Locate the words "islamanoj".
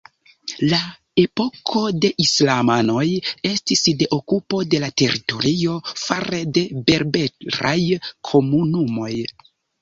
2.23-3.03